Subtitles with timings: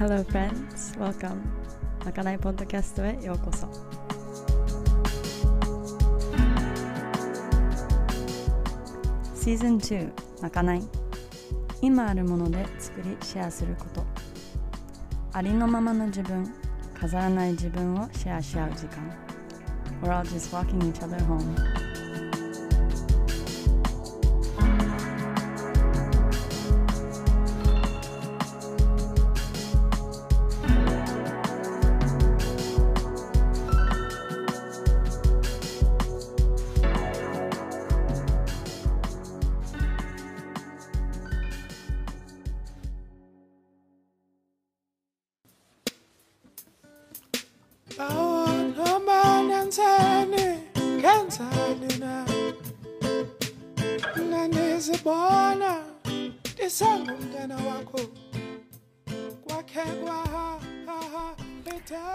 [0.00, 1.42] Hello friends, welcome.
[2.06, 3.68] まかないポッドキャストへようこそ。
[9.38, 10.10] シーズン2
[10.40, 10.82] まかない。
[11.82, 14.06] 今あるもので作りシェアすること。
[15.34, 16.50] ありのままの自分
[16.98, 19.14] 飾らない自分をシェアし合う時間。
[20.00, 21.79] We're all just walking each other home.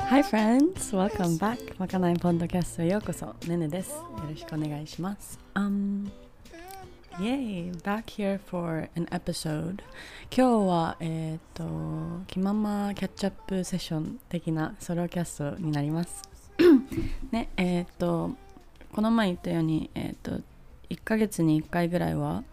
[0.09, 1.57] Hi friends, welcome back.
[1.79, 3.33] まかないポッドキャストへようこそ。
[3.47, 3.93] ねねです。
[3.93, 5.39] よろしくお願いします。
[5.55, 6.11] Um,
[7.17, 9.79] yay, back here for an episode.
[10.29, 11.63] 今日はえっ、と
[12.27, 16.21] 気ままキャッチアップセッション的なソロキャストになります。
[17.31, 18.35] ねえっ、と
[18.93, 20.41] この前言ったようにえっ、と
[20.91, 22.43] 1ヶ月に1回ぐらいは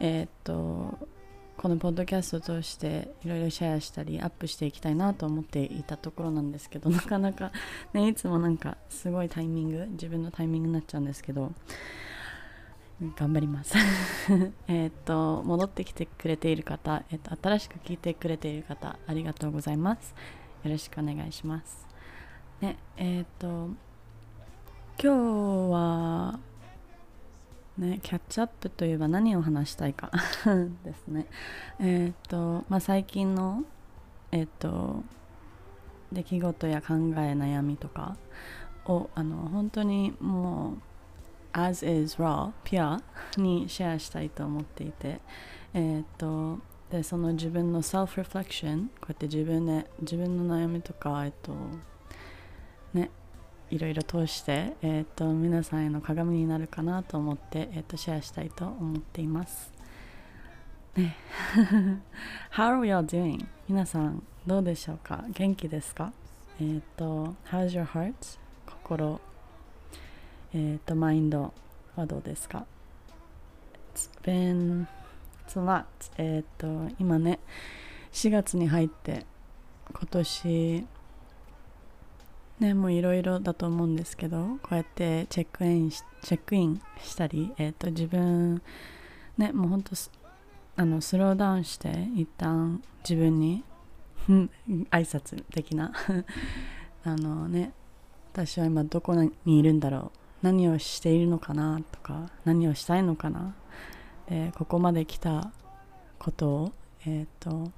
[0.00, 0.98] えっ、と
[1.56, 7.50] このポッドキャストを通していろいろシェアしたりアップしていきたいなと思っていたところなんですけど なかなか
[7.92, 11.52] ねいつもなんかすごいタイミング自分のタイミングになっちゃうんですけど
[13.16, 13.74] 頑張ります。
[14.68, 20.14] えっと戻ってきてくれている方、えっと新しく聞いてくれている方ありがとうございます。
[20.64, 21.86] よろしくお願いします。
[22.62, 23.68] ねえっ、と
[24.98, 25.08] 今日
[25.70, 26.40] は
[27.78, 30.10] ね、キャッチアップといえば何を話したいか
[30.82, 31.26] ですね。
[31.78, 33.64] えっ、と、まあ、最近の、
[34.32, 35.02] えっ、と、
[36.10, 36.96] 出来事や考え、
[37.32, 38.16] 悩みとか
[38.86, 40.78] を、あの、本当にもう、
[41.52, 43.02] as is raw, pure
[43.36, 45.20] にシェアしたいと思っていて、
[45.74, 46.58] えっ、と、
[46.90, 51.52] で、その自分の self-reflection、こうやって自分で、自分の悩みとか、えっ、と、
[53.70, 59.72] いろいろ通して、えー、と皆さんへの鏡になるかなと思って、えー、とシェアしたいと思っています。
[60.96, 61.16] ね
[62.52, 63.44] How are we all doing?
[63.68, 65.24] 皆さんどうでしょうか？
[65.32, 66.12] 元気ですか？
[66.60, 68.14] えっ、と How's your heart?
[68.66, 69.20] 心
[70.54, 71.52] えっ、とマインド
[71.96, 72.66] はどうですか
[73.94, 74.86] ？It's been
[75.48, 75.84] it's a lot
[76.18, 76.66] えっ、と
[77.00, 77.40] 今ね
[78.12, 79.26] 4月に入って
[79.92, 80.86] 今年
[82.60, 88.62] ね、もういろいろだと思うんですけどこうやってチェックインしチェックインしたり、えー、と自分
[89.36, 89.92] ねもうほんと
[90.76, 93.62] あのスローダウンして一旦自分に
[94.28, 94.48] 挨
[94.90, 95.92] 拶的な
[97.04, 97.72] あのね
[98.32, 103.54] 私は今どこにいるんだろう何をしているのかなとか何をしたいのかな
[104.28, 105.52] でここまで来た
[106.18, 106.72] ことを
[107.04, 107.70] えっ、と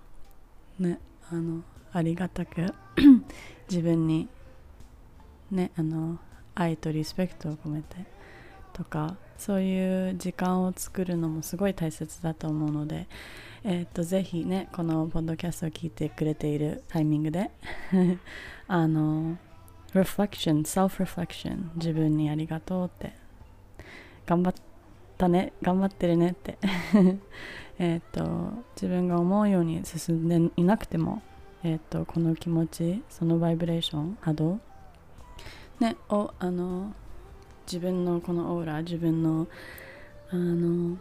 [0.78, 1.00] ね
[1.30, 1.62] あの
[1.92, 2.72] ありがたく
[3.68, 4.28] 自分に
[5.50, 6.18] ねあの
[6.54, 7.96] 愛とリスペクトを込めて
[8.72, 13.06] とかそういう時間を作るのもすごい大切だと思うので、
[13.64, 17.50] えー、とぜひねこのポッドキャストを聞いてくれているタイミングで
[18.66, 19.36] あの
[19.94, 23.14] reflection self reflection 自分にありがとうって
[24.26, 24.54] 頑張っ
[25.16, 26.58] たね頑張ってるねって。
[27.80, 31.22] えっと自分が思うように進んでいなくても、
[31.62, 34.60] えー、とこの気持ちそのバイブレーション波動
[35.80, 36.92] ね、をあの
[37.66, 39.46] 自分のこのオーラ自分の
[40.30, 40.96] あの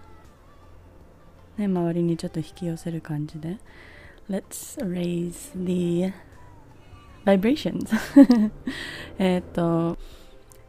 [1.58, 3.58] ね周りにちょっと引き寄せる感じで
[4.30, 6.14] Let's raise the
[7.26, 7.90] vibrations.
[9.18, 9.98] えっと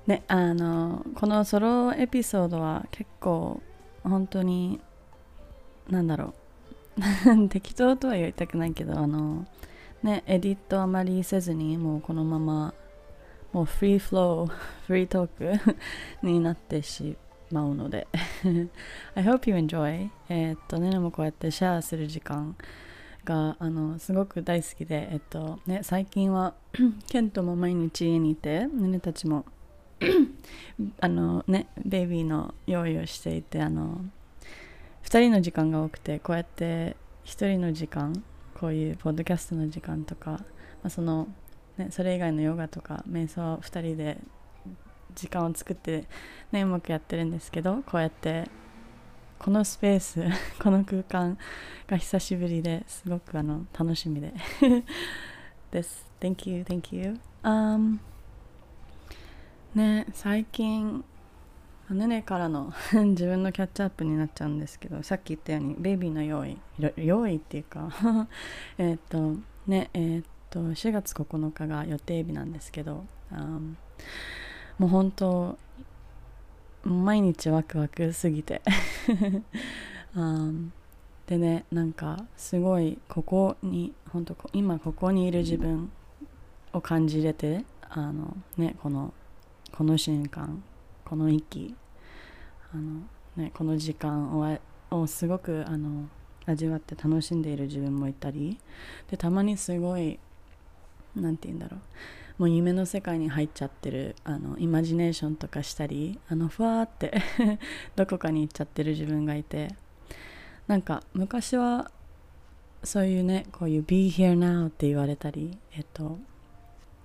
[0.06, 3.60] ねあのこのソロエピソードは結構
[4.02, 4.80] 本当に
[5.88, 6.34] なんだろう。
[7.48, 9.46] 適当とは言いたくないけどあの
[10.02, 12.74] ねエディットあまりせずにもうこのまま
[13.52, 14.52] もうフリーフロー、
[14.86, 15.76] フリートーク
[16.22, 17.16] になってし
[17.50, 18.06] まうので。
[19.14, 20.10] I hope you enjoy.
[20.28, 22.56] えっとねねもこうやってシェアする時間
[23.24, 26.54] があのすごく大好きでえっとね最近は
[27.08, 29.44] ケントも毎日家にいてねねたちも
[31.00, 34.00] あのねベイビーの用意をしていてあの
[35.02, 38.24] 2人の時間が多くてこうやって1人の時間
[38.54, 40.38] こういうポッドキャストの時間とか、ま
[40.84, 41.28] あ、その
[41.78, 44.18] ね、それ以外のヨガとか瞑想2人で
[45.14, 46.04] 時間を作って、
[46.52, 48.48] ね、うまくやってるんですけどこうやって
[49.38, 50.24] このスペース
[50.60, 51.38] この空間
[51.86, 54.34] が久しぶりですごくあの楽しみで
[55.70, 56.08] です。
[56.20, 57.98] Thank you, thank you、um,
[59.74, 61.04] ね最近
[61.90, 66.58] ねねからの 自分のキャッチアップになっちゃうんですけどさっき言ったようにベイビーの用意
[66.96, 67.88] 用意っていうか
[68.78, 69.36] えっと
[69.66, 73.74] ねえー、っと4月9日が予定日なんですけど、um,
[74.78, 75.58] もう本当
[76.84, 78.62] 毎日ワクワクすぎて、
[80.14, 80.70] um,
[81.26, 85.92] でねなんかすごいここに本当今ここにいる自分
[86.72, 89.12] を感じれてあのねこの
[89.72, 90.62] この瞬間
[91.04, 91.74] この息
[92.72, 93.02] あの、
[93.36, 94.58] ね、この時間を
[94.90, 96.08] をすごくあの
[96.46, 98.58] 味わって楽しんでいる自分もいたり
[99.10, 100.18] でたまにすごい
[101.20, 101.80] 何て言うんだろう。
[102.38, 107.20] もう夢の世界に入っちゃってるあのイマジネーションとかしたりあのふわーって
[107.96, 109.74] どこかに行っちゃってる自分がいて。
[110.68, 111.90] なんか昔は
[112.84, 116.18] そういうねこういう be here now って言われたりえっと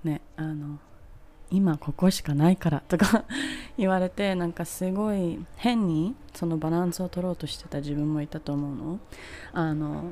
[0.03, 0.77] ねあの
[1.49, 3.23] 今ここしかないからとか
[3.77, 8.99] 言われてなんかすごい変にそのバランスを取ろうとしてた自分もいたと思うの。
[9.53, 10.11] あの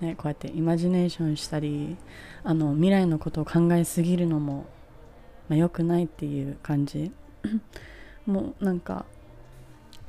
[0.00, 1.96] ねこうやってイマジネーションしたり
[2.44, 4.66] あの未来のことを考えすぎるのも、
[5.48, 7.12] まあ、良くないっていう感じ。
[8.26, 9.06] もうなんか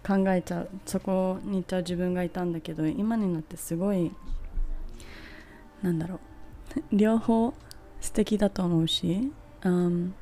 [0.06, 4.12] 考えちゃうそこに行っちゃう自分がいたんだけど今になってすごい
[5.84, 6.20] なんだろう
[6.96, 7.54] 両方
[8.00, 9.32] 素敵だと思うし、
[9.64, 10.16] うん、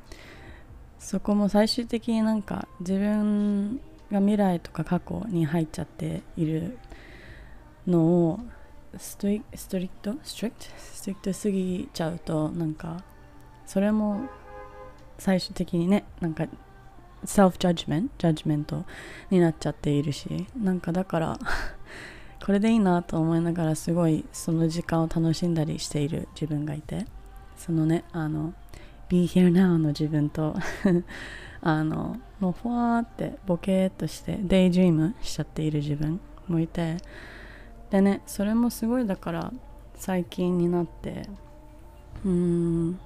[0.98, 3.80] そこも最終的になんか自分
[4.10, 6.78] が未来とか過去に入っちゃっている
[7.86, 8.40] のを
[8.98, 10.14] ストリストリクト？
[10.22, 10.64] ストリクト？
[10.78, 13.02] ストリクトすぎちゃうとなんか
[13.66, 14.22] それも
[15.18, 16.46] 最終的にねなんか
[17.24, 18.84] セルフジャッジメントジャッジメント
[19.30, 21.38] になっちゃっているしなんかだから
[22.44, 27.06] これでいいなと思いながらすごいその時間を楽しんだりしている自分がいて
[27.56, 28.54] そのねあの
[29.08, 30.54] Be here now の自分と
[31.62, 36.98] あのもうふわーってボケーっとしてデイジームしちゃっている自分もいて
[37.96, 39.50] でねそれもすごいだから
[39.94, 41.26] 最近になって
[42.26, 43.00] うーん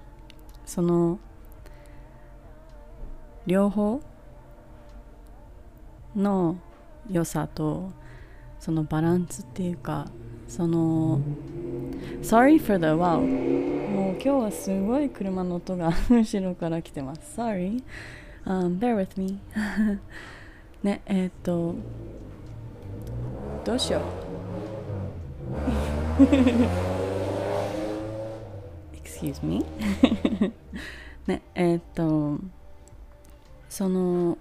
[0.66, 1.20] その
[3.46, 4.02] 両方
[6.16, 6.56] の
[7.08, 7.92] 良さと
[8.58, 10.08] そのバランスっていうか
[10.48, 11.20] その
[12.22, 17.40] Sorry for the wow もう今日はすごい車の音が後ろから来てます。
[17.40, 17.81] Sorry、
[18.44, 19.38] um, bear with me
[20.82, 21.76] ねえっ、と
[23.64, 24.30] どうしよう。
[28.93, 29.64] Excuse me?
[31.26, 32.38] ねえっ、と
[33.69, 34.37] その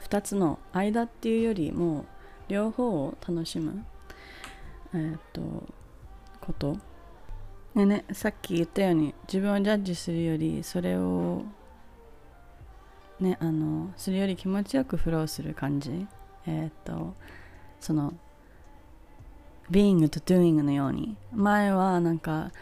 [0.00, 2.06] 2つの間っていうよりも
[2.48, 3.84] 両方を楽しむ
[4.94, 5.40] えー、っと
[6.40, 6.76] こと。
[7.74, 11.42] でねさっき言ったように自分をジャッジするよりそれを
[13.20, 16.06] ねあのするより気持ちよくフローする感じ。
[16.46, 17.14] えー、っと
[17.78, 18.14] その
[19.70, 21.16] being と doing のように。
[21.32, 22.52] 前はなんか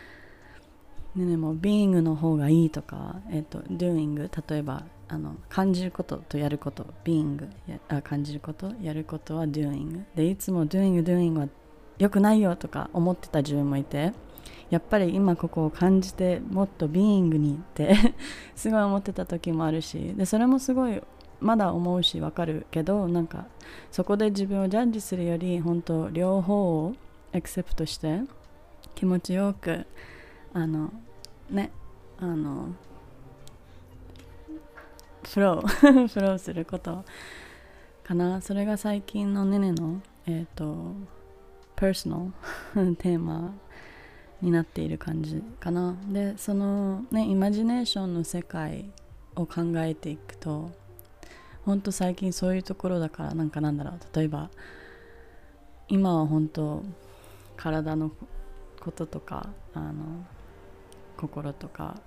[1.15, 7.49] ねねも being の方がいいとか、え、っと doing 例えばあの感じることとやること being
[7.89, 11.49] あ感じることやることは doing でいつも doing doing は
[11.99, 14.13] 良くないよとか思ってた自分もいて
[14.71, 17.95] やっぱり今ここを感じてもっと being にって
[18.57, 21.01] すごい思ってた時もあるしでそれもすごい
[21.41, 23.47] まだ思うしわかるけどなんか
[23.93, 26.95] そこで自分をジャッジするより本当両方を
[27.35, 28.21] エクセプトして
[28.95, 29.87] 気持ちよく
[30.53, 30.93] あの
[31.51, 31.73] ね
[32.21, 32.69] あの
[35.29, 37.05] フローフローすること
[38.05, 38.41] かな。
[38.41, 40.95] それが最近のねねのえっ、ー、と
[41.75, 43.53] パーソナルテーマ
[44.41, 45.97] になっている感じかな。
[46.07, 48.85] でそのねイマジネーションの世界
[49.35, 50.71] を考えていくと
[51.65, 54.17] ほんと最近そういうところだからなんかなんだろう。
[54.17, 54.51] 例えば
[55.89, 56.85] 今は本当
[57.57, 58.11] 体の
[58.81, 60.25] こととかあの
[61.17, 62.01] 心とか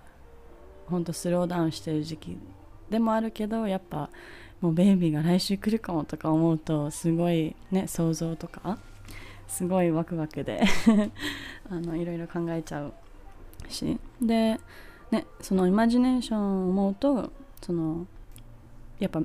[0.87, 2.37] ほんとスローダウンしてる時期
[2.89, 4.09] でもあるけどやっぱ
[4.61, 8.77] もうベイビーが来週来るかもとか思うとすごいね想像とか
[9.47, 10.63] すごいワクワクで
[11.69, 12.93] あのいろいろ考えちゃう
[13.69, 13.99] し。
[14.21, 14.59] で、
[15.11, 18.05] ね、そのイマジネーションを思うとその
[18.99, 19.21] やっぱ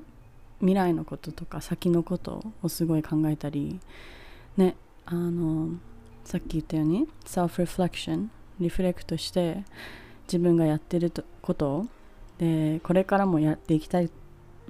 [0.60, 3.80] 未来のこととか先のことをすごい考えたり
[4.56, 4.76] ね
[5.06, 5.70] あの
[6.32, 9.64] さっき言ったように self reflection リフレクトして
[10.26, 11.12] 自分がやってる
[11.42, 11.84] こと
[12.38, 14.10] でこれからもやっていきたい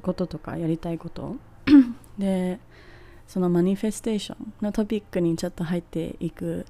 [0.03, 1.37] こととかやりたいこと
[2.19, 2.59] で
[3.29, 6.67] そのマニフェステーションのトピックにちょっと入っていく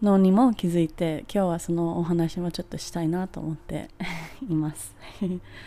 [0.00, 3.88] のにも気づいて今日はそのお話もちょっとしたいなと思って
[4.48, 4.94] います。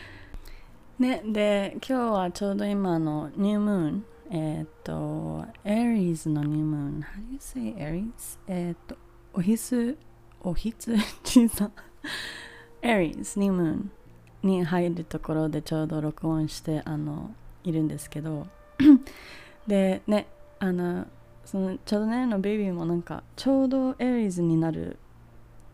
[0.97, 8.95] ねで今日はちょうど今のニュームーンえっ、とエリーズのニュームーン How do you say エリーズえっ、と
[9.33, 9.97] おひつ
[10.41, 11.73] おひつじさん。
[12.81, 13.91] エリーズニュームーン
[14.43, 17.31] に入るところでちょうど録音してあの
[17.63, 18.47] いるんですけど。
[19.67, 20.27] でね
[20.59, 21.07] あの
[21.43, 24.97] そのちょうどねのベイビーもなんかちょうどエリーズになる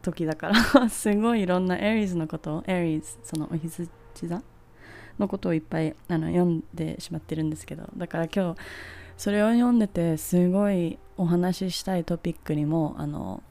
[0.01, 4.41] 時だから すごいいろんなエリーズのことエリーズそのお羊座
[5.21, 8.59] のことをいっぱいあの読んでしまってるんですけどだから今日
[9.17, 13.43] それを読んでてすごいお話ししたいトピックにもあの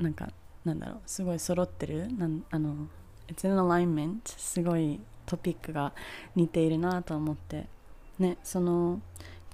[0.00, 0.28] なんか
[0.64, 2.88] なんだろうすごい揃ってるなんあの
[3.28, 5.92] It's in alignment すごいトピックが
[6.34, 7.66] 似ているなと思って
[8.18, 9.00] ねその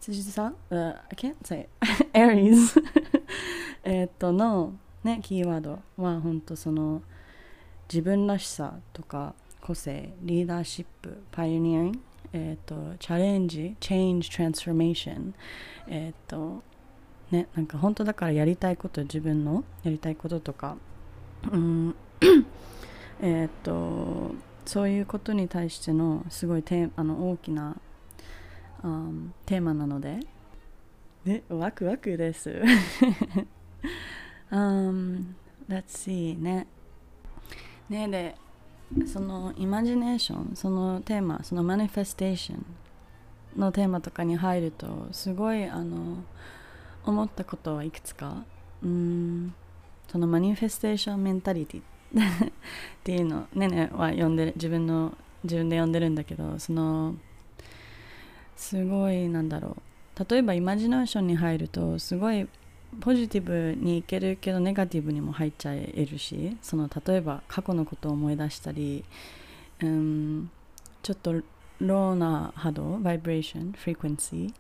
[0.00, 1.69] 羊座、uh, I can't say
[2.12, 2.83] Aries
[3.85, 4.73] えっとの
[5.04, 7.02] ねキーワードは本当その
[7.88, 11.99] 自分らしさとか個性リーダーシップパイオニアリング
[12.35, 15.33] えっ、とチャレンジ change transformation
[15.87, 16.62] えっ、と
[17.31, 20.76] ねなんか本当だからやりたいこと自分のやりたいこととか
[21.50, 21.95] うん
[23.23, 27.76] えっとそういうことに対してのすごいテあの大きな、
[28.83, 30.21] um, テーマなので。
[31.25, 32.62] でワクワクです。
[34.50, 35.35] um,
[35.69, 36.66] Let's see ね。
[37.88, 38.37] ねで
[39.06, 42.64] そのイマジネーションそのテーマそのマニフェステーション
[43.61, 46.22] のテーマとかに入るとすごいあの
[47.04, 48.44] 思ったことはいくつか。
[48.82, 49.54] うん。
[50.11, 51.80] そのマニフェステーションメンタリティ。
[51.80, 52.52] っ
[53.02, 57.14] ていうのねねは読んで自分の自分で読んでるんだけどその
[58.54, 59.76] すごいなんだろ
[60.16, 60.25] う。
[60.30, 62.46] 例えばイマジネーションに入るとすごい
[63.00, 69.04] ポジティブにいけるけどネガティブにも入っちゃえるしその例えば過去のことを思い出したり、
[69.82, 70.50] うん、
[71.02, 74.54] ちょっと low な波動 vibration frequency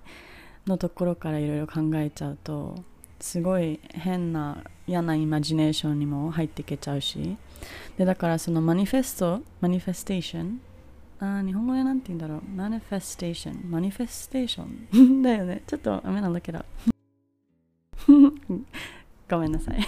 [0.66, 2.76] のところからいろいろ考えちゃうと
[3.20, 7.36] すごい変な嫌なイマジネーションにも入っていけちゃうし
[7.96, 10.60] でだからその manifest manifestation
[11.20, 12.42] あ日本語でなんて言うんだろう？
[12.56, 14.64] manifestation manifestation
[15.00, 15.62] ンだよね。
[15.68, 16.64] ちょっと雨なんだけど。
[19.28, 19.78] ごめんなさい。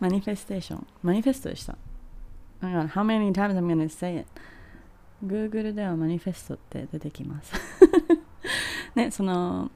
[0.00, 1.76] マニフェステーションマニフェストでした。
[2.60, 4.26] How many times I'm gonna say it
[5.24, 7.52] Google ではマニフェストって出てきます。
[8.94, 9.70] ねその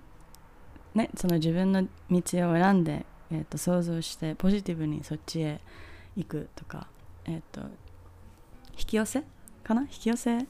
[0.95, 2.21] ねその自分の道
[2.51, 5.61] を選んで、えーと、想像してポジティブにそっちへ
[6.17, 6.89] 行くとか
[7.25, 7.61] えっ、ー、と
[8.73, 9.25] 引き寄せ
[9.65, 9.83] かな？
[9.83, 10.47] 引き寄せ？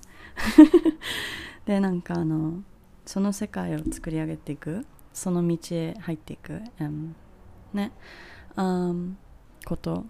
[1.66, 2.62] でなんかあの
[3.04, 4.87] その世界を作り上げていく。
[5.18, 7.12] その道へ入っていく、um,
[7.75, 7.92] ね、
[8.56, 9.14] um,
[9.64, 10.04] こと。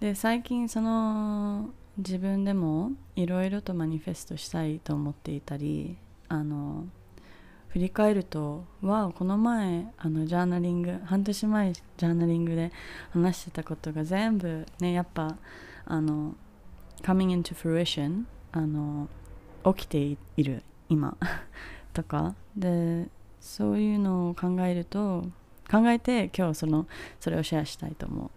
[0.00, 5.96] で最近その自分でもいろいろとマニフェストしたいと思っていたり
[6.28, 6.86] あの
[7.68, 12.72] 振り返るとわこの前あのジャーナリング半年前ジャーナリングで
[13.12, 15.36] 話してたことが全部ねやっぱ
[15.86, 16.34] あの
[17.02, 19.08] coming into fruition あの
[19.74, 19.98] 起きて
[20.36, 21.16] いる今。
[21.92, 22.34] とか。
[22.56, 23.08] で
[23.44, 25.26] そういうのを考えると
[25.70, 26.86] 考えて今日その
[27.20, 28.28] それをシェアしたいと思っ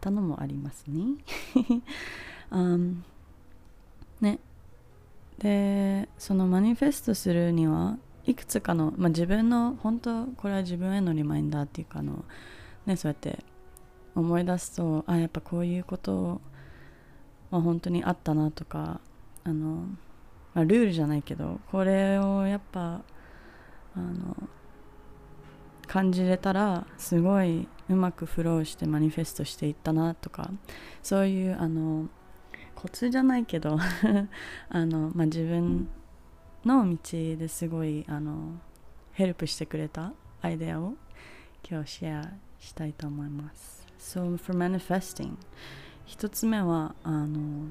[0.00, 1.16] たのもありますね。
[2.50, 3.02] um,
[4.22, 4.38] ね
[5.38, 12.24] でそのマニフェストするにはいくつかの、まあ、自分の本当これは自分へのリマインダーっていうかの、
[12.86, 13.44] ね、そうやって
[14.14, 16.40] 思い出すとあやっぱこういうこと
[17.50, 19.00] は本当にあったなとか
[19.44, 19.86] あの、
[20.54, 23.02] まあ、ルールじゃないけどこれをやっぱ
[23.96, 24.36] あの
[25.86, 30.50] 感じれたらすごいうまくフローしてマニフェストしていったなとか
[31.02, 32.08] そういうあの
[32.74, 33.78] コツじゃないけど
[34.68, 35.88] あの、まあ、自分
[36.64, 38.58] の道ですごいあの
[39.12, 40.12] ヘルプしてくれた
[40.42, 40.94] アイデアを
[41.68, 43.86] 今日シェアしたいと思います。
[43.98, 45.36] So for manifesting
[46.04, 47.68] 一つ目はあの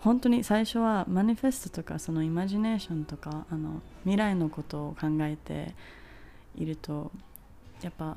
[0.00, 5.74] 本当に最初はマニフェストとかそのイマジネーションとかあの未来のことを考えて
[6.56, 7.10] いると
[7.82, 8.16] やっぱ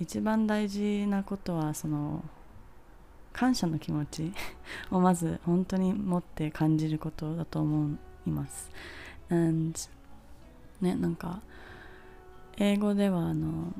[0.00, 2.24] 一番大事なことはその
[3.32, 4.32] 感謝の気持ち
[4.90, 7.96] をまず本当に持って感じることだと思
[8.26, 8.70] います。
[9.28, 9.78] And
[10.80, 11.42] ねなんか
[12.56, 13.74] 英語ではあの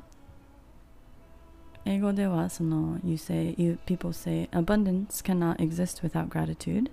[1.89, 6.91] 英語ではその you say you people say abundance cannot exist without gratitude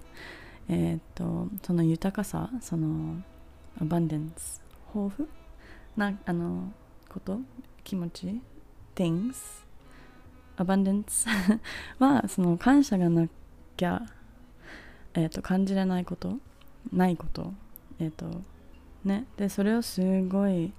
[0.68, 3.16] えっとその豊かさその
[3.80, 4.62] abundance
[4.94, 5.28] 豊富
[5.96, 6.72] なあの
[7.08, 7.40] こと
[7.82, 8.40] 気持ち
[8.94, 9.64] things
[10.56, 11.28] abundance
[11.98, 13.26] はその感謝がな
[13.76, 14.00] きゃ、
[15.14, 16.36] えー、と感じれないこと
[16.92, 17.52] ないこと
[17.98, 18.26] えっ、と
[19.04, 20.72] ねでそれをすごい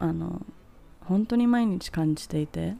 [0.00, 0.44] あの
[1.02, 2.74] 本当に毎日感じていて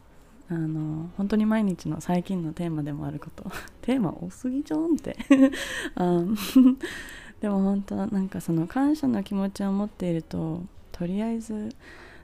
[0.47, 3.45] あの本当に毎日の最近のテーマでもあること。
[3.81, 5.17] テーマ多すぎじゃんって。
[7.41, 11.69] でも本当なんかその感謝の気持ちを持っているととりあえず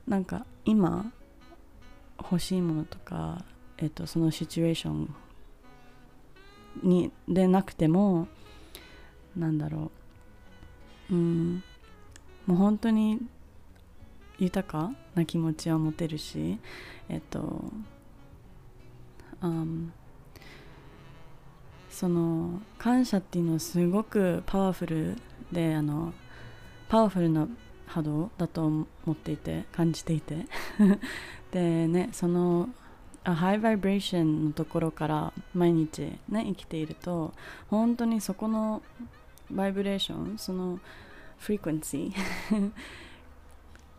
[0.08, 1.12] なんか今
[2.18, 3.44] 欲しいものとか、
[3.78, 5.16] えっと、そのシチュエーション
[6.84, 8.28] にでなくても
[9.36, 9.92] なんだろ
[11.10, 11.16] う。
[11.16, 11.63] うん。
[12.46, 13.20] もう本当に
[14.40, 16.60] 豊かな気持ちを持てるし
[17.12, 17.66] えっと、
[19.41, 19.91] um,
[21.89, 25.17] その感謝っていうのはすごくパワフル
[25.51, 26.13] であの
[26.89, 27.48] パワフルな
[27.86, 30.45] 波動だと思っていて感じていて。
[31.51, 32.69] でねその
[33.24, 37.33] ハイバイブレーションのところから毎日ね生きていると
[37.69, 38.81] 本当にそこの
[39.51, 40.79] バイブレーションその
[41.38, 42.71] フリクエンシー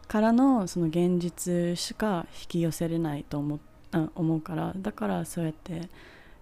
[0.09, 3.72] からのその現実しか引き寄せれないと思って。
[4.15, 5.89] 思うからだからそうやって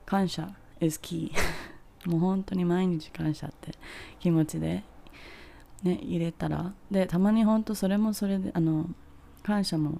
[0.06, 0.48] 感謝
[0.80, 1.32] is key
[2.06, 3.72] もう本当に毎日感謝って
[4.18, 4.84] 気持ちで
[5.82, 8.86] ね入れたらでたまに本当それもそれであの
[9.42, 9.98] 感謝も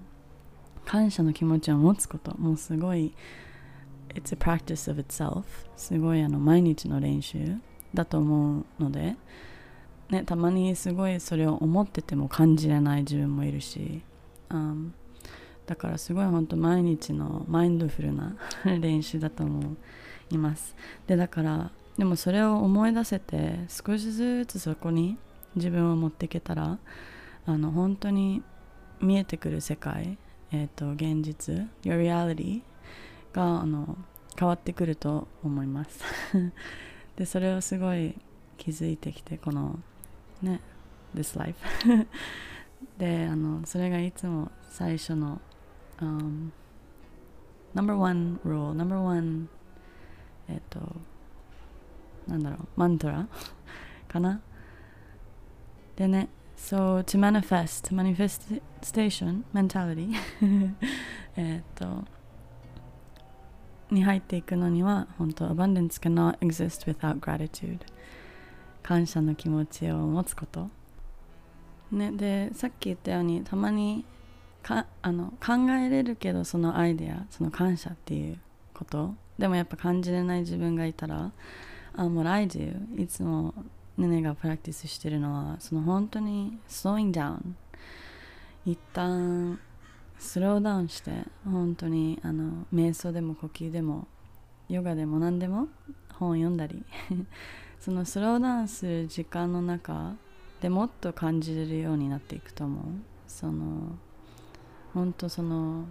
[0.85, 3.14] 感謝の気持ちを持つこともうすごい
[4.14, 5.45] It's a practice of itself
[5.76, 7.57] すごいあの毎日の練習
[7.95, 9.16] だと思うので、
[10.11, 14.02] ね、たまにすごいそれを思ってても感じれない自分もいるし、
[14.49, 14.90] um,
[15.71, 18.35] だからすごい本当毎日のマインドフルな
[18.81, 19.77] 練習だと思
[20.29, 20.75] います。
[21.07, 25.17] でだからでもそれを思い出せて少しずつそこに
[25.55, 26.81] 自分を持っていけたら
[27.47, 28.43] あの本当に
[29.00, 30.19] 見えてくる世界、
[30.50, 32.62] えーと、現実 Your reality
[33.33, 33.97] があの
[34.37, 36.01] 変わってくると思います。
[37.14, 38.16] でそれをすごい
[38.59, 39.79] 気づいてきてこの
[40.42, 40.61] ね
[41.14, 41.57] This life
[42.99, 45.40] であのそれがいつも最初の、
[46.01, 46.53] um,
[47.75, 49.49] Number one rule Number one
[50.49, 50.81] えっと
[52.27, 53.29] なんだろうマントラ
[54.09, 54.41] かな
[55.97, 60.13] でね So to manifest manifestation mentality
[61.37, 62.05] えっと
[63.91, 67.81] に入っていくのには本当 abundance cannot exist without gratitude
[68.83, 70.69] 感謝の気持ちを持つこと
[71.91, 74.05] ねでさっき言ったようにたまに
[74.62, 78.38] かあの考えれるけどそのアイデアその感謝っていう
[78.75, 79.14] こと。
[79.38, 81.33] でもやっぱ感じれない自分がいたら
[81.94, 83.55] あもう I do いつも
[83.96, 87.38] ネネがプラクティスしてるのはその本当に slowing down
[88.66, 89.59] 一旦
[90.18, 91.11] スローダウンして
[91.44, 94.07] 本当にあの瞑想でも呼吸でも
[94.68, 95.68] ヨガでも何でも
[96.12, 96.85] 本を読んだり。
[97.81, 100.14] そのスローダウンする時間の中
[100.61, 102.85] でもっと感じれるようになっていくと思う。
[103.27, 103.96] その
[104.94, 105.87] 本当その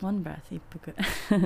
[0.00, 0.94] one breath 一服。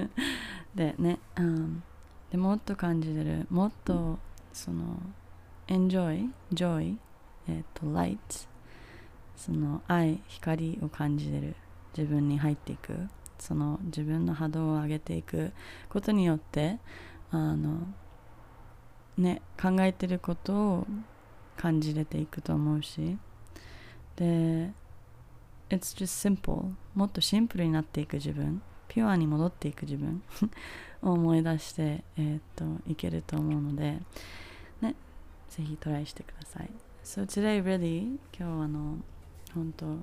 [0.75, 1.83] でね、うん、
[2.31, 4.19] でもっと感じれるもっと
[4.53, 5.01] その
[5.69, 6.97] enjoy joy
[7.47, 8.19] えっ、と light
[9.37, 11.57] その愛光を感じれる
[11.97, 13.09] 自分に入っていく
[13.39, 15.53] その自分の波動を上げていく
[15.89, 16.79] ことによって
[17.31, 17.87] あの
[19.19, 20.87] ね考えてることを
[21.57, 23.19] 感じれていくと思うし。
[24.17, 24.73] で
[25.71, 26.73] It's just simple.
[26.95, 28.63] もっとシンプルになっていく自分。
[28.89, 30.23] ピュアに戻っていく自分。
[31.03, 34.01] を思い出して、えー、っといけると思うので、
[34.81, 34.95] ね、
[35.51, 36.71] ぜひトライしてください。
[37.05, 38.97] So today really 今日あの
[39.55, 39.97] 本当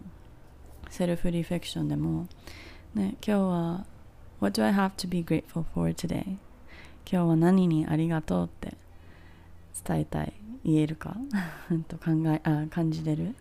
[0.89, 2.28] セルフリフレクションでも、
[2.93, 3.86] ね、今日は
[4.39, 6.24] What do I have to be grateful for today?
[6.24, 6.38] 今
[7.06, 8.76] 日は何にありがとうって
[9.88, 10.34] 伝えたい。
[10.63, 11.17] 言えるか？
[11.88, 13.36] と考えあ感じれる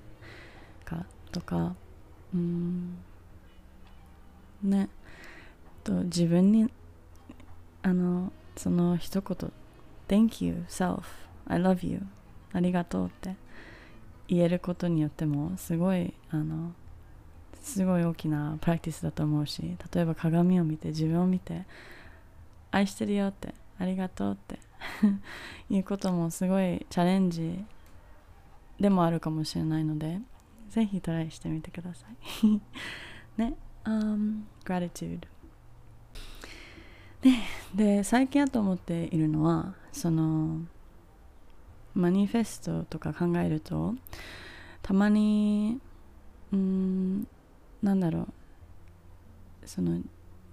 [0.87, 1.05] か？
[1.33, 1.77] とか
[2.35, 2.99] うん。
[4.63, 4.89] ね。
[5.83, 6.71] と自分に
[7.83, 9.53] あのその一言
[10.09, 11.03] Thank you, self,
[11.47, 12.03] I love you
[12.53, 13.37] ありがとうって
[14.29, 16.73] 言えることによってもすごいあの
[17.63, 21.65] すごい大きなプラクティスだと思うし例えば鏡を見て自分を見て
[22.71, 24.59] 愛してるよってありがとうって
[25.71, 27.65] いうこともすごいチャレンジ
[28.79, 30.21] でもあるかもしれないので
[30.71, 32.07] ぜひトライしてみてくださ
[32.43, 32.61] い。
[33.37, 35.27] ね、um, gratitude.
[37.23, 37.43] ね、
[37.75, 40.61] で最近あと思っているのはその
[41.93, 43.95] マニフェストとか考えると
[44.81, 45.81] たまに
[46.51, 47.29] うん
[47.83, 48.29] なんだろう。
[49.67, 50.01] その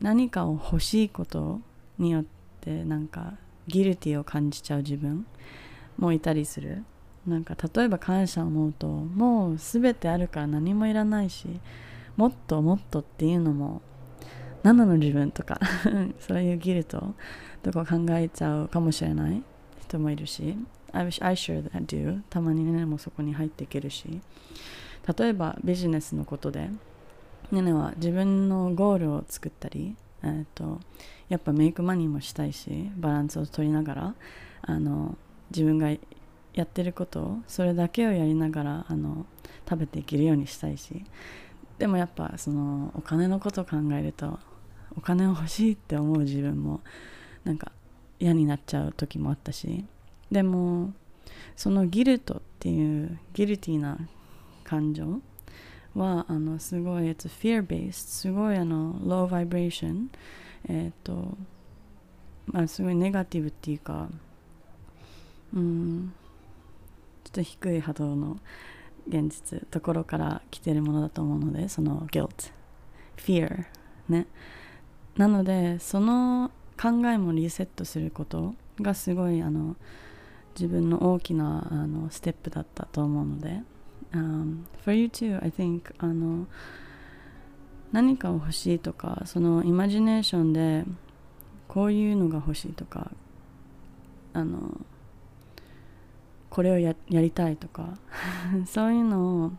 [0.02, 1.62] 何かを欲しいこと
[1.98, 2.26] によっ
[2.62, 3.34] てなんか
[3.68, 5.26] ギルティを感じちゃう自分
[5.98, 6.84] もいたりする。
[7.28, 11.48] なんか例えば感謝を思うともう全てあるから何もいらないし
[12.16, 13.82] もっともっとっていうのも
[14.64, 15.60] 何の自分とか
[16.20, 17.14] そういうギルト
[17.62, 19.44] とか考えちゃうかもしれない。
[19.88, 20.58] 人もいるし。
[20.94, 24.22] I, wish I sure that do たまにねもそこに入っていけるし。
[25.18, 26.70] 例えばビジネスのことで
[27.52, 30.82] ねねは自分のゴールを作ったり、えーと、
[31.30, 34.16] やっぱメイクマニーもしたいしバランスを取りながら
[34.64, 35.18] あの
[35.50, 35.90] 自分が
[36.58, 39.28] やってることそれだけをやりながらあの
[39.70, 41.06] 食べていけるようにしたいし
[41.78, 44.40] でもやっぱそのお金のことを考えると
[44.98, 46.82] お金を欲しいって思う自分も
[47.44, 47.72] なんか
[48.20, 49.86] 嫌になっちゃう時もあったし
[50.32, 50.94] でも
[51.56, 54.00] そのギルトっていうギルティな
[54.64, 55.22] 感情
[55.94, 60.08] はあのすごい It's fear based すごいあの low vibration
[60.68, 61.38] えっ、と
[62.48, 64.10] まあすごいネガティブっていうか
[65.54, 66.14] うん
[67.28, 68.38] ちょっと低い波動の
[69.10, 72.54] 現実ところから来てるものだと思うのでその guilt
[73.18, 73.66] fear
[74.08, 74.28] ね。
[75.18, 79.76] なのでその考えもリセットすることがすごいあの
[80.56, 83.62] 自分の大きなあのステップだったと思うので、
[84.14, 86.48] um, For you too I think あの
[87.92, 90.86] 何かを欲しいとかそのイマジネーションで
[91.68, 93.12] こういうのが欲しいとか
[94.32, 94.80] あの
[96.58, 98.00] これをやりたいとか。
[98.66, 99.52] そういうのを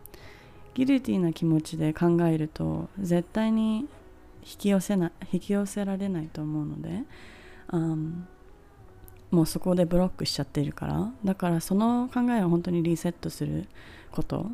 [0.73, 3.87] ギルティな気持ちで考えると絶対に
[4.41, 7.03] 引き寄せな引き寄せられないと思うので、
[7.69, 8.23] um,
[9.31, 11.13] もうそこでブロックしちゃっているから。
[11.23, 13.69] だからその考えを本当にリセットする
[14.11, 14.51] こと。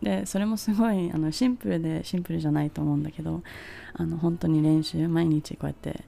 [0.00, 3.42] でそれもすごいあのシンプルでシンプルじゃないと思うんだけど
[3.94, 6.04] あの本当に練習毎日こうやって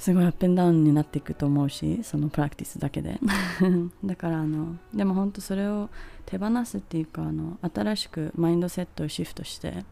[0.00, 3.20] すごいアップンダウンになっていくと思うしそのプラクティスだけで
[4.02, 5.90] だからあのでも本当それを
[6.24, 9.84] 手放すっていうかあの新しくマインドセットをシフトして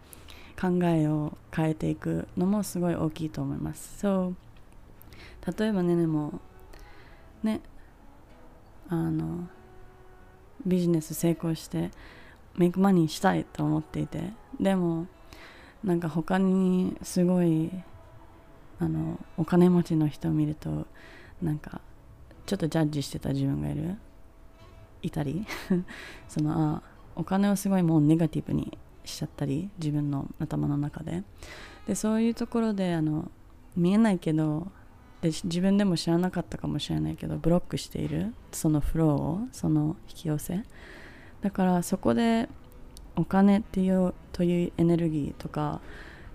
[0.59, 3.99] 考えを変えていくのもすごい大きいと思います。
[3.99, 4.37] そう
[5.59, 6.41] 例えばねねも
[7.43, 7.61] ね
[8.89, 9.47] あの
[10.65, 11.91] ビジネス成功して
[12.57, 15.07] メイクマニーしたいと思っていてでも
[15.85, 17.71] なんか他にすごい
[18.81, 20.87] あのお金持ちの人を見ると
[21.43, 21.81] なんか
[22.47, 23.97] ちょっとジャッジしてた自分がいる。
[25.03, 25.47] いたり。
[26.29, 26.83] そのあ
[27.15, 31.25] お金をすごいもうネガティブにしちゃったり自分の頭の中で。
[31.87, 33.31] でそういうところであの
[33.77, 34.69] 見えないけど
[35.21, 38.35] で自分でも知らなかったかもしれないけどブロックしている。
[38.53, 40.65] そのフローをその引き寄せ。
[41.41, 42.49] だからそこで
[43.17, 45.81] お金っていうというエネルギーとか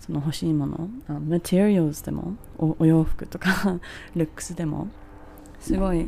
[0.06, 3.80] その欲しいものあマテリアルズでもお洋服とか
[4.18, 4.90] ルックスでも
[5.62, 6.06] すごい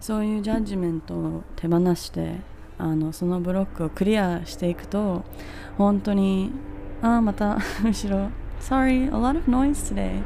[0.00, 2.40] そういうジャッジメントを手放して
[2.76, 5.24] あのそのブロックをクリアしていくと
[5.78, 6.52] 本当に
[7.00, 8.28] ああまた 後ろ
[8.60, 10.20] Sorry, a lot of noise today.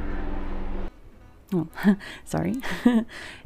[2.27, 2.61] Sorry.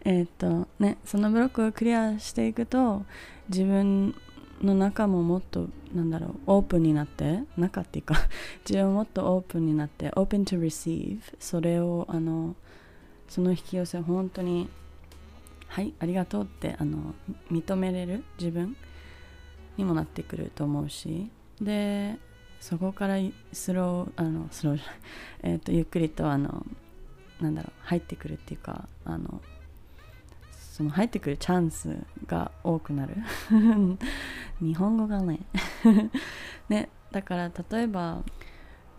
[0.04, 3.04] えっとねそのブロックをクリアしていくと
[3.50, 4.14] 自分
[4.62, 8.16] の中ももっとなんだろうオープンになって中っていうか
[8.68, 12.56] 自分もっとオープンになって open to receive それをあの
[13.28, 14.68] その引き寄せ本当に
[15.68, 17.14] はいありがとうってあの
[17.50, 18.76] 認めれる自分
[19.76, 22.16] にもなってくると思うしで
[22.60, 23.16] そこから
[23.52, 24.96] スローあのスローじゃない、
[25.52, 26.66] えーと、ゆっくりとあの
[27.40, 29.40] なんだろう入ってくるっていうかあの
[30.76, 33.14] その入ってくるチャンスが多くなる
[34.60, 35.40] 日本語がね
[36.68, 38.22] ねだから例えば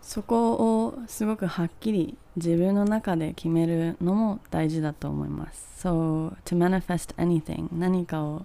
[0.02, 5.86] そこをすごくはっきり自分の中で決めるのも大事だと思います。
[5.86, 8.44] So, to manifest anything 何かを、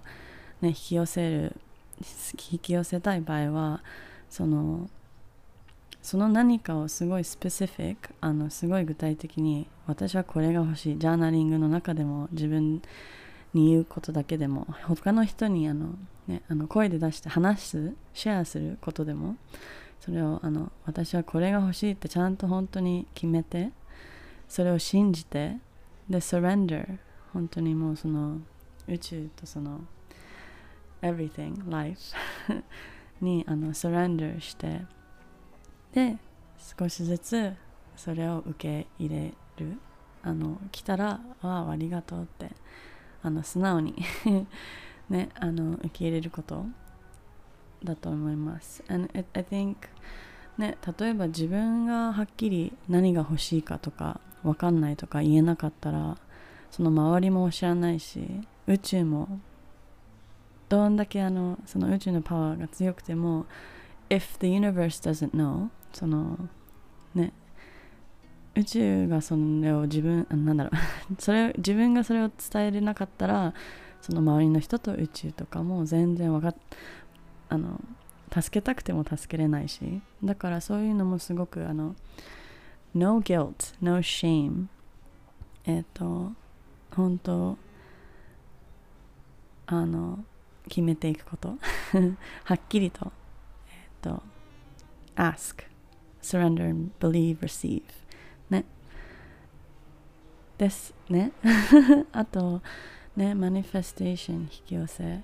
[0.60, 1.56] ね、引き寄せる
[2.52, 3.82] 引き寄せたい場合は
[4.30, 4.88] その
[6.02, 12.80] その何かをすごいスペシフィックあのすごい具体的に私はこれが欲しいジャーナリングの中でも自分
[13.54, 15.94] に言うことだけでも他の人にあの、
[16.26, 19.36] ね、あの声で出して話すシェアすることでも
[20.00, 23.70] それをあの私はこれが欲しいってちゃんと本当に決めて
[24.48, 25.56] それを信じて
[26.10, 26.98] で surrender
[27.32, 28.40] 本当にもうその
[28.86, 29.80] 宇宙とその
[31.00, 32.14] everything life
[33.22, 34.82] にあの surrender して
[35.92, 36.18] で
[36.78, 37.52] 少しずつ
[37.96, 39.78] それを受け入れる。
[40.26, 42.50] あの来たら「ああありがとう」って
[43.24, 43.96] あの素直に
[45.10, 46.66] ねあの受け入れること
[47.82, 48.84] だと思います。
[48.88, 49.76] And I think
[50.58, 56.16] ね、例えば自分がはっきり何が欲しいかとか分かんないとか言えなかったら
[56.70, 58.24] その周りも知らないし
[58.68, 59.40] 宇宙も
[60.68, 63.46] どんだけあのその宇宙のパワーが強くても
[64.10, 66.38] if the universe doesn't know その
[67.16, 67.32] ね
[68.56, 70.76] 宇宙がそれを自分なんだろう。
[71.18, 73.54] それ自分がそれを伝えれなかったら
[74.00, 76.54] その周りの人と宇宙とかも全然わかっ
[77.48, 77.80] あの
[78.32, 80.00] 助けたくても助けれないし。
[80.22, 81.96] だからそういうのもすごくあの
[82.94, 84.66] no guilt no shame
[85.64, 86.32] えっ、と
[86.92, 87.58] 本当
[89.66, 90.24] あの
[90.68, 91.58] 決めていくこと。
[92.44, 93.12] はっきりと
[93.68, 94.22] えっ、と
[95.16, 95.64] ask
[96.22, 97.82] surrender believe receive
[98.50, 98.64] ね。
[100.58, 101.32] ですね。
[102.12, 102.62] あと
[103.16, 105.20] ねマニフェステーション引き寄せ。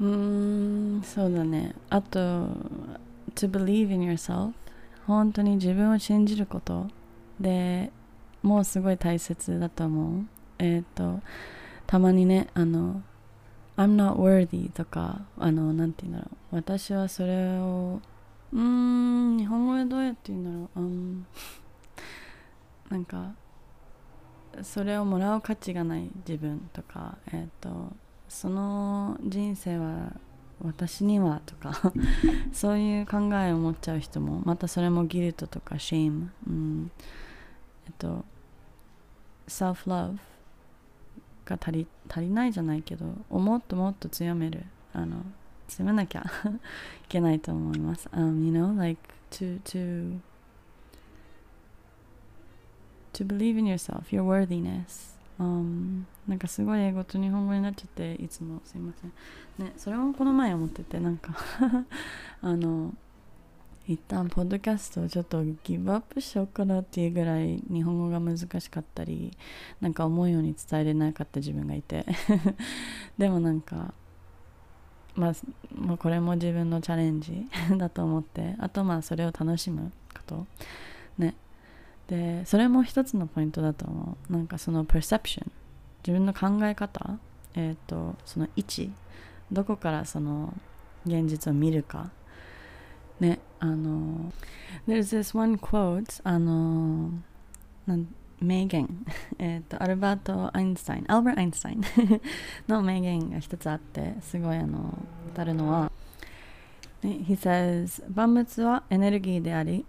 [0.00, 1.74] うーんそうだね。
[1.90, 2.18] あと
[3.34, 4.52] to believe in yourself
[5.06, 6.88] 本当に自分を信じること。
[7.40, 7.90] で
[8.42, 10.26] もうすごい大切だと思う。
[10.58, 11.20] えっ、ー、と
[11.86, 13.02] たまにねあの
[13.76, 16.56] I'm not worthy とかあのなんて言うんだろう。
[16.56, 18.00] 私はそれを
[18.52, 21.26] うーん日本語でどうやって言うんだろう、うん、
[22.90, 23.34] なんか
[24.62, 27.92] それをもらう価値がない自分とかえ、ー、と
[28.28, 30.12] その人生は
[30.62, 31.92] 私にはとか
[32.52, 36.90] そういう考えを持っちゃう人もまたそれもギルトとかシェイム、うん、
[37.86, 38.24] えっと
[39.48, 40.18] self love
[41.44, 44.64] が足り足りないじゃないけどもっともっと強める。
[44.94, 45.24] あの
[45.66, 46.22] 強めなきゃ
[47.04, 50.20] いけないと思います、um, you know like to to
[53.14, 55.14] to believe in yourself your worthiness.
[55.38, 59.66] Um, なんかすごい英語と日本語になっちゃっていつもすいません。
[59.66, 61.34] ねそれもこの前思っててなんか。
[62.40, 62.94] あの
[63.86, 69.36] 一旦ポッドキャストをちょっとギブアップしようかなっていうぐらい日本語が難しかったり
[69.82, 72.06] なんか思うように伝えれなかった自分がいて。
[73.18, 73.92] でもなんか
[75.16, 75.32] まあ、
[75.74, 77.46] まあ、これも自分のチャレンジ
[77.76, 78.56] だと思って。
[78.58, 80.46] あとまあそれを楽しむこと。
[81.18, 81.34] ね。
[82.08, 84.32] でそれも一つのポイントだと思う。
[84.32, 85.46] なんかその perception
[86.06, 87.18] 自分の考え方。
[87.54, 88.92] えっ、ー、とその位置。
[89.50, 90.52] どこからその
[91.06, 92.10] 現実を見るか。
[93.20, 94.32] ねあの
[94.88, 97.10] There's this one quote あの
[98.40, 99.06] 名言。
[99.38, 101.04] えっとアルバート・アインスタイン。
[101.08, 101.82] アルバート・アインスタイン。
[102.68, 105.90] の名言が一つあってすごいあの当たるのは、
[107.02, 109.86] He says 万物はエネルギーであり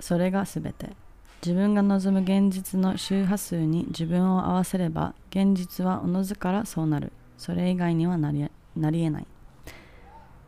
[0.00, 1.07] それが全て。
[1.44, 7.12] 自分が望む現実の周波数に自分を合わせれば現実はおのずからそうなる。
[7.36, 9.26] それ以外にはなりなりえない。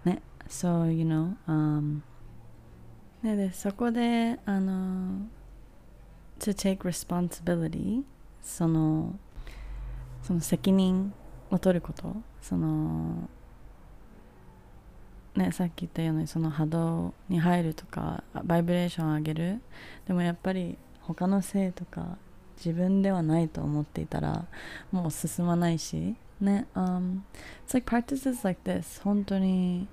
[0.05, 2.01] ね So you know、um,
[3.23, 5.29] ねでそこであの
[6.41, 8.03] to take responsibility
[8.43, 9.15] その
[10.23, 11.13] その責任
[11.51, 13.29] を取ることその
[15.41, 19.61] ね、さっき言ったようにその波動に入るとかバイブレーションを上げる。
[20.07, 22.19] でもやっぱり他のせいとか
[22.59, 24.45] 自分ではないと思っていたら
[24.93, 27.21] もう進まないしね、um,
[27.67, 28.61] It's like practices like
[29.03, 29.89] 本当に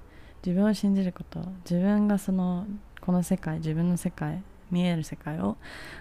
[0.46, 1.40] 自分を信じること。
[1.70, 2.68] 自分がその
[3.00, 5.56] この世界自分の世界見える世界を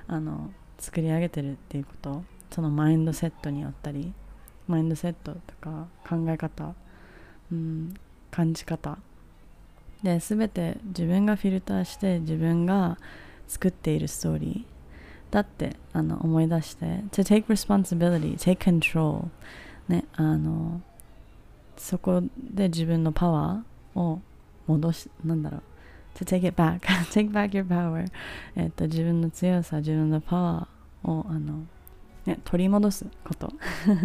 [0.08, 2.24] あの作り上げてるっていうこと。
[2.50, 4.12] そのマインドセットによったり
[4.68, 6.74] マインドセットとか考え方、
[7.50, 7.94] うん、
[8.30, 8.98] 感じ方。
[10.02, 12.98] で全て自分がフィルターして自分が
[13.48, 19.28] 作っているストーリーだってあの思い出して to take responsibility take control
[19.88, 20.80] ねあの
[21.76, 24.20] そこで自分のパワーを
[24.66, 25.62] 戻しなんだろう
[26.18, 26.80] to take it back
[27.12, 28.06] take back your power
[28.54, 31.64] えっと自分の強さ自分のパワーをあの、
[32.24, 33.52] ね、取り戻すこと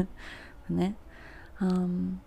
[0.70, 0.96] ね、
[1.60, 2.18] um,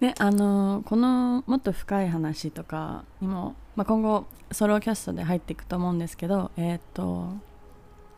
[0.00, 7.32] ねあのこのもっと深い話とかにも、まあ、今後ソロキャストで入っていくと思うんですけどえ、ー、と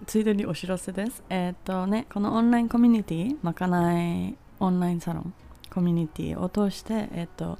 [0.07, 1.23] ついでにお知らせです。
[1.29, 5.35] え、ー、とねこのオンラインコミュニティまかないオンラインサロン
[5.73, 7.59] コミュニティを通してえ、ー、と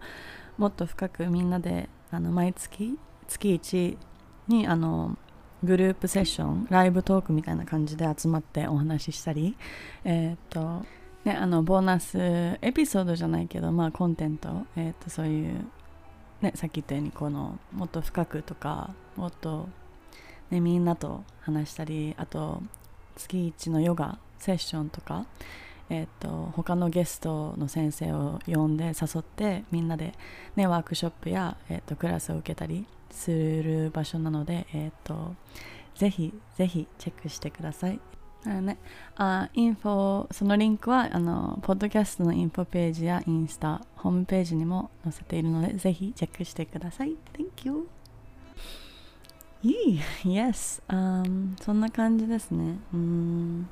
[0.57, 3.97] もっと深くみんなであの毎月月1
[4.49, 5.17] にあの
[5.63, 9.57] グループセッションライブトークみたいな感じで集まってお話ししたり
[10.05, 10.85] えっ、と
[11.25, 12.19] ね、あのボーナス
[12.63, 15.67] エピソードじゃないけど、まあ、コンテント、えー、そういう、
[16.41, 19.69] ね、さっき言ったようにこのもっと深くとかもっと、
[20.51, 22.63] ね、みんなと話したりあと
[23.17, 25.27] 月1のヨガセッションとか
[25.93, 30.15] えー、と他のゲストの先生を呼んで誘ってみんなで、
[30.55, 35.35] ね、ワークショップや、えー、とクラスを受けたりする場所なので、えー、と
[35.97, 38.01] ぜひぜひチェックしてください。
[38.47, 38.79] あね、
[39.17, 47.17] あインフォそのリンクはあのポッドキャストのインフォページやインスタホームページにも載せているのでぜひチェックしてください。
[47.35, 47.87] Thank you.
[49.63, 50.01] いい。
[50.25, 52.79] Yes、um, そんな感じですね。
[52.95, 53.69] うん。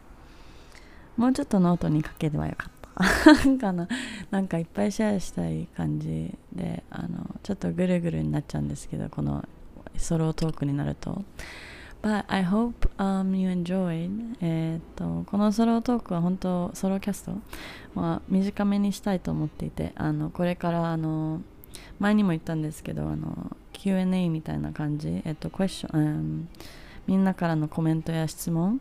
[1.17, 2.79] もうちょっとノートに書ければよかった。
[3.59, 3.89] かな。
[4.31, 9.49] なんかいっぱいシェアしたい感じであのちょっとぐるぐるになっちゃうんですけどこの
[9.97, 11.25] ソロトークになると。
[12.01, 14.37] But I hope、um, you enjoyed.
[14.41, 17.33] えっとこのソロトークは本当ソロキャスト。
[17.95, 21.43] は短めにしたいと思っていてあのこれからあの
[21.99, 26.49] 前にも言ったんですけどあの Q&A みたいな感じ、えっと、クエスチョン、うん、
[27.07, 28.81] みんなからのコメントや質問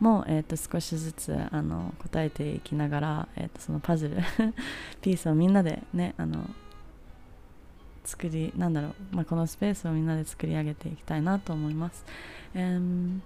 [0.00, 4.16] も、えっと、少しずつあの答えていきながら、えっと、そのパズル
[5.02, 6.48] ピースをみんなでねあの
[8.08, 12.06] 作りなんだろう、まあ、このスペースをみんなで作り上げていきたいなと思います。
[12.54, 13.20] Um,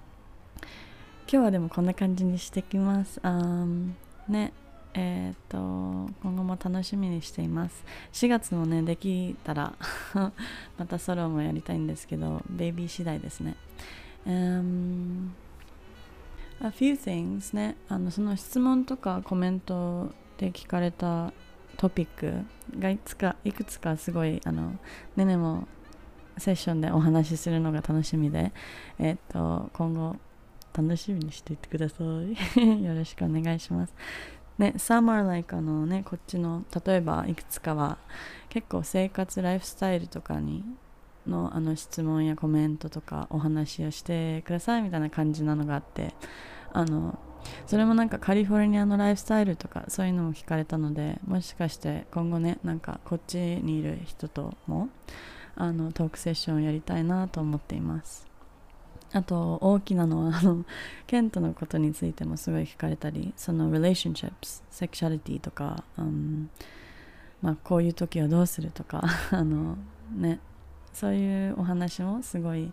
[1.29, 3.21] 今日はでもこんな感じにしてきます。
[3.21, 3.93] Um,
[4.29, 4.53] ね、
[4.95, 7.85] えっ、と、今後も楽しみにしています。
[8.13, 9.73] 4月もね、できたら
[10.77, 13.55] またソロもやりたいんですけど、ベイビー次第ですね。
[14.27, 15.31] Um,
[16.61, 21.33] a few things ね、あのその質問とかコメントで聞かれた
[21.83, 22.45] トピック
[22.79, 24.79] がいつかいくつかすごいあの
[25.17, 25.67] ねねも
[26.39, 28.53] セッションでお話しするのが楽しみで、
[29.01, 30.17] えっ、と、今後
[30.73, 32.05] 楽しみにしていてください。
[32.85, 33.95] よろしくお願いします。
[34.59, 37.99] ね、some are like あのね、こっちの、例えばいくつかは
[38.49, 40.65] 結構生活、ライフスタイルとかに
[41.27, 46.15] のあの質問やコメントとかお話をしてくださいみたいな感じなのがあって、
[46.73, 47.19] あの、
[47.67, 54.89] それもなんかカリフォルニアのライフスタイルとかそういうのも聞かれたのでもしかして今後ねなんかこっちにいる人とも
[55.57, 58.33] あのトークセッションをやりたいなと思っています。
[59.15, 60.65] あと大きなのはあの
[61.07, 66.47] ケントのことについてもすごい聞かれたりその relationships セクシャリティとか、um,
[67.43, 69.77] まあ、こういう時はどうするとか あの
[70.15, 70.41] ね
[70.95, 72.73] そういうお話もすごい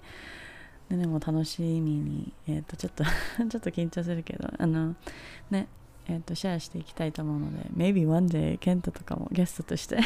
[0.89, 3.03] でも楽しみに、えー、とちょっと
[3.49, 4.95] ちょっと緊張するけどあの
[5.51, 5.67] ね
[6.11, 9.97] えーと、シェアしていきたいと思うので maybe one day ケントとかもゲストとして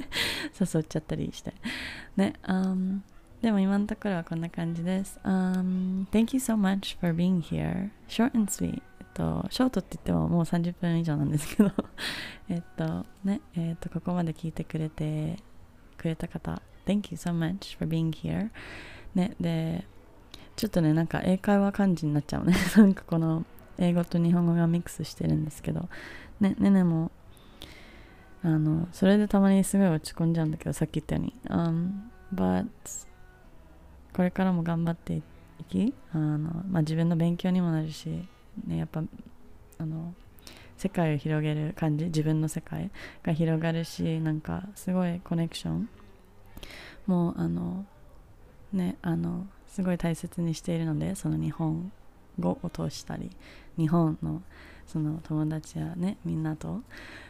[0.58, 1.52] 誘っちゃったりして。
[2.16, 3.00] ね、um,
[3.42, 7.90] でも今のところはこんな感じです、um, Thank you so much for being here.
[8.08, 8.82] Short and sweet.
[9.00, 11.72] えっと、ショートって言ってももう30分以上なんですけど。
[12.48, 15.36] えっとねえっとここまで聞いてくれて
[15.98, 18.50] くれた方 Thank you so much for being here.
[19.14, 19.84] ねで
[20.60, 22.54] ちょっとねなんか英会話感じになっちゃうね。
[22.76, 23.46] なんかこの
[23.78, 25.88] 英語と日本語がミックスしてるんですけど。
[26.38, 27.10] ねねねも
[28.42, 31.92] あのそれでたまにすごい落ち込んじゃうんだけどさっき言ったように、um,
[32.34, 32.66] but
[34.14, 35.22] これからも頑張ってい
[35.64, 38.08] きあの、まあ、自分の勉強にもなるし、
[38.66, 39.02] ね、やっぱ
[39.78, 40.14] あの
[40.76, 42.90] 世界を広げる感じ自分の世界
[43.22, 45.88] が広がるしなんかすごいコネクション。
[47.06, 47.86] もうあの
[48.74, 51.92] ねあのすごい大切にしているのでその日本
[52.38, 53.30] 語を通したり
[53.78, 54.42] 日本の
[54.86, 56.82] その友達やねみんなと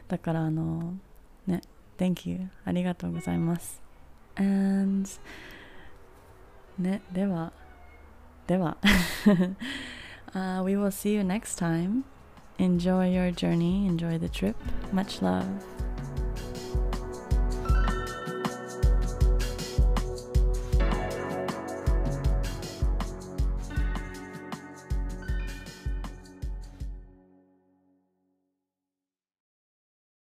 [0.08, 0.94] だからあの
[1.46, 1.60] ね
[1.98, 3.82] Thank you ありがとうございます
[4.36, 5.08] and
[6.78, 7.52] ねでは
[8.46, 8.78] では
[10.32, 12.04] uh, we will see you next time
[12.58, 14.54] enjoy your journey enjoy the trip
[14.92, 15.44] much love